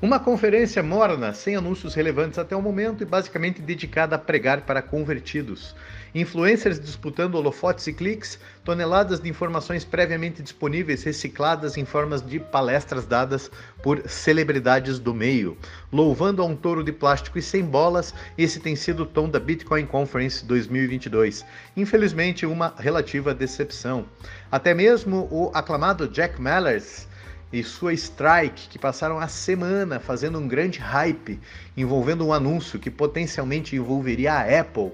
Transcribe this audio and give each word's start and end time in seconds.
Uma 0.00 0.20
conferência 0.20 0.80
morna, 0.80 1.34
sem 1.34 1.56
anúncios 1.56 1.92
relevantes 1.92 2.38
até 2.38 2.54
o 2.54 2.62
momento 2.62 3.02
e 3.02 3.04
basicamente 3.04 3.60
dedicada 3.60 4.14
a 4.14 4.18
pregar 4.18 4.60
para 4.60 4.80
convertidos. 4.80 5.74
Influencers 6.14 6.78
disputando 6.78 7.34
holofotes 7.34 7.84
e 7.88 7.92
cliques, 7.92 8.38
toneladas 8.62 9.18
de 9.18 9.28
informações 9.28 9.84
previamente 9.84 10.40
disponíveis 10.40 11.02
recicladas 11.02 11.76
em 11.76 11.84
formas 11.84 12.24
de 12.24 12.38
palestras 12.38 13.06
dadas 13.06 13.50
por 13.82 14.08
celebridades 14.08 15.00
do 15.00 15.12
meio. 15.12 15.58
Louvando 15.92 16.42
a 16.42 16.46
um 16.46 16.54
touro 16.54 16.84
de 16.84 16.92
plástico 16.92 17.36
e 17.36 17.42
sem 17.42 17.64
bolas, 17.64 18.14
esse 18.38 18.60
tem 18.60 18.76
sido 18.76 19.02
o 19.02 19.06
tom 19.06 19.28
da 19.28 19.40
Bitcoin 19.40 19.84
Conference 19.84 20.44
2022. 20.44 21.44
Infelizmente, 21.76 22.46
uma 22.46 22.72
relativa 22.78 23.34
decepção. 23.34 24.06
Até 24.48 24.72
mesmo 24.72 25.26
o 25.28 25.50
aclamado 25.52 26.06
Jack 26.06 26.40
Mallers 26.40 27.08
e 27.52 27.62
sua 27.62 27.92
Strike, 27.94 28.68
que 28.68 28.78
passaram 28.78 29.18
a 29.18 29.28
semana 29.28 29.98
fazendo 29.98 30.38
um 30.38 30.46
grande 30.46 30.78
hype 30.78 31.40
envolvendo 31.76 32.26
um 32.26 32.32
anúncio 32.32 32.78
que 32.78 32.90
potencialmente 32.90 33.74
envolveria 33.74 34.34
a 34.34 34.60
Apple 34.60 34.92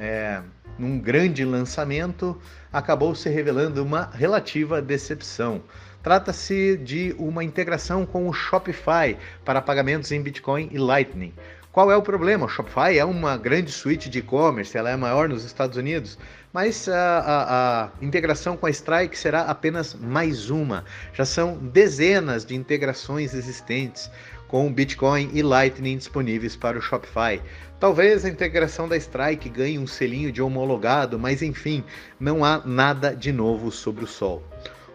é, 0.00 0.42
num 0.78 0.98
grande 0.98 1.44
lançamento, 1.44 2.40
acabou 2.72 3.14
se 3.14 3.28
revelando 3.28 3.82
uma 3.82 4.10
relativa 4.12 4.82
decepção. 4.82 5.62
Trata-se 6.02 6.76
de 6.78 7.14
uma 7.16 7.44
integração 7.44 8.04
com 8.04 8.28
o 8.28 8.32
Shopify 8.32 9.16
para 9.44 9.62
pagamentos 9.62 10.10
em 10.10 10.20
Bitcoin 10.20 10.68
e 10.72 10.78
Lightning. 10.78 11.32
Qual 11.72 11.90
é 11.90 11.96
o 11.96 12.02
problema? 12.02 12.44
O 12.44 12.48
Shopify 12.50 12.98
é 12.98 13.04
uma 13.04 13.34
grande 13.38 13.72
suíte 13.72 14.10
de 14.10 14.18
e-commerce, 14.18 14.76
ela 14.76 14.90
é 14.90 14.96
maior 14.96 15.26
nos 15.26 15.42
Estados 15.42 15.78
Unidos, 15.78 16.18
mas 16.52 16.86
a, 16.86 17.18
a, 17.18 17.84
a, 17.84 17.88
integração 18.02 18.58
com 18.58 18.66
a 18.66 18.70
Strike 18.70 19.18
será 19.18 19.44
apenas 19.44 19.94
mais 19.94 20.50
uma. 20.50 20.84
Já 21.14 21.24
são 21.24 21.56
dezenas 21.56 22.44
de 22.44 22.54
integrações 22.54 23.32
existentes 23.32 24.10
com 24.48 24.70
Bitcoin 24.70 25.30
e 25.32 25.40
Lightning 25.40 25.96
disponíveis 25.96 26.54
para 26.54 26.78
o 26.78 26.82
Shopify. 26.82 27.40
Talvez 27.80 28.26
a 28.26 28.28
integração 28.28 28.86
da 28.86 28.98
Strike 28.98 29.48
ganhe 29.48 29.78
um 29.78 29.86
selinho 29.86 30.30
de 30.30 30.42
homologado, 30.42 31.18
mas 31.18 31.40
enfim, 31.40 31.82
não 32.20 32.44
há 32.44 32.60
nada 32.66 33.16
de 33.16 33.32
novo 33.32 33.70
sobre 33.70 34.04
o 34.04 34.06
sol. 34.06 34.42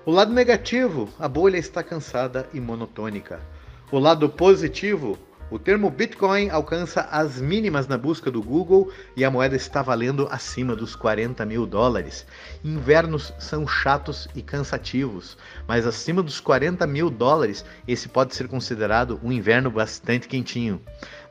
O 0.05 0.11
lado 0.11 0.31
negativo, 0.31 1.09
a 1.17 1.27
bolha 1.27 1.57
está 1.57 1.81
cansada 1.81 2.47
e 2.53 2.59
monotônica. 2.59 3.41
O 3.91 3.97
lado 3.97 4.29
positivo, 4.29 5.17
o 5.49 5.57
termo 5.57 5.89
Bitcoin 5.89 6.49
alcança 6.49 7.01
as 7.09 7.39
mínimas 7.39 7.87
na 7.87 7.97
busca 7.97 8.29
do 8.29 8.41
Google 8.41 8.91
e 9.15 9.23
a 9.23 9.31
moeda 9.31 9.55
está 9.55 9.81
valendo 9.81 10.27
acima 10.29 10.75
dos 10.75 10.95
40 10.95 11.45
mil 11.45 11.65
dólares. 11.65 12.25
Invernos 12.63 13.33
são 13.39 13.65
chatos 13.65 14.27
e 14.35 14.41
cansativos, 14.41 15.37
mas 15.65 15.85
acima 15.85 16.21
dos 16.21 16.41
40 16.41 16.85
mil 16.85 17.09
dólares, 17.09 17.63
esse 17.87 18.09
pode 18.09 18.35
ser 18.35 18.49
considerado 18.49 19.19
um 19.23 19.31
inverno 19.31 19.71
bastante 19.71 20.27
quentinho. 20.27 20.81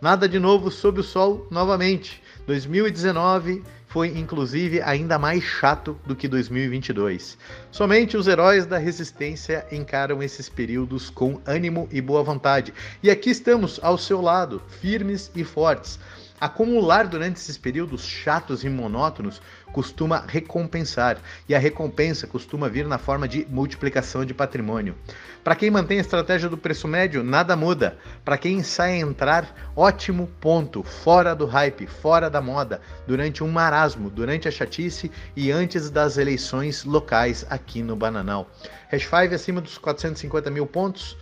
Nada 0.01 0.27
de 0.27 0.39
novo 0.39 0.71
sob 0.71 1.01
o 1.01 1.05
sol 1.05 1.47
novamente. 1.51 2.23
2019 2.47 3.63
foi 3.87 4.09
inclusive 4.09 4.83
ainda 4.83 5.19
mais 5.19 5.43
chato 5.43 5.99
do 6.05 6.15
que 6.15 6.29
2022. 6.29 7.39
Somente 7.71 8.17
os 8.17 8.27
heróis 8.27 8.67
da 8.67 8.79
resistência 8.79 9.67
encaram 9.71 10.23
esses 10.23 10.49
períodos 10.49 11.09
com 11.09 11.41
ânimo 11.47 11.89
e 11.91 12.01
boa 12.01 12.23
vontade. 12.23 12.75
E 13.03 13.11
aqui 13.11 13.31
estamos 13.31 13.81
ao 13.83 13.97
seu 13.97 14.21
lado, 14.21 14.61
firmes 14.81 15.31
e 15.35 15.45
fortes. 15.45 15.99
Acumular 16.39 17.07
durante 17.07 17.37
esses 17.37 17.57
períodos 17.57 18.05
chatos 18.05 18.63
e 18.63 18.69
monótonos 18.69 19.41
costuma 19.73 20.25
recompensar, 20.27 21.19
e 21.49 21.55
a 21.55 21.59
recompensa 21.59 22.27
costuma 22.27 22.69
vir 22.69 22.87
na 22.87 22.99
forma 22.99 23.27
de 23.27 23.47
multiplicação 23.49 24.25
de 24.25 24.35
patrimônio. 24.35 24.95
Para 25.43 25.57
quem 25.57 25.71
mantém 25.71 25.99
a 25.99 26.03
estratégia 26.03 26.49
do 26.49 26.59
preço 26.59 26.87
médio, 26.87 27.23
nada 27.23 27.57
muda. 27.57 27.97
Para 28.25 28.37
quem 28.37 28.63
sai 28.63 29.01
entrar, 29.01 29.73
ótimo 29.75 30.31
ponto, 30.41 30.83
fora 30.83 31.35
do 31.35 31.47
hype, 31.47 31.87
fora 31.87 32.29
da 32.29 32.41
moda, 32.41 32.83
durante 33.07 33.43
um 33.43 33.49
marasmo, 33.49 34.11
durante 34.11 34.47
a 34.47 34.51
chatice 34.51 35.11
e 35.35 35.51
antes 35.51 35.89
das 35.91 36.19
eleições 36.19 36.85
locais 36.85 37.47
aqui 37.49 37.83
no 37.83 37.97
Bananal. 37.97 38.51
Hash 38.91 39.05
5 39.05 39.35
acima 39.35 39.61
dos 39.61 39.79
450 39.79 40.51
mil 40.51 40.67
pontos 40.67 41.17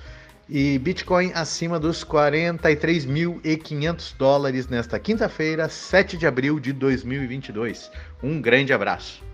e 0.49 0.78
Bitcoin 0.78 1.32
acima 1.34 1.81
dos 1.81 2.05
43.500 2.05 4.15
dólares 4.16 4.69
nesta 4.69 4.99
quinta-feira, 4.99 5.69
7 5.69 6.16
de 6.16 6.27
abril 6.27 6.59
de 6.60 6.72
2022. 6.72 7.91
Um 8.22 8.41
grande 8.41 8.72
abraço. 8.72 9.34